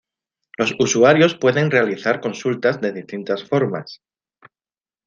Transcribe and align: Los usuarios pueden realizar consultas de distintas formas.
Los 0.57 0.73
usuarios 0.79 1.35
pueden 1.37 1.69
realizar 1.69 2.21
consultas 2.21 2.81
de 2.81 2.91
distintas 2.91 3.43
formas. 3.47 4.01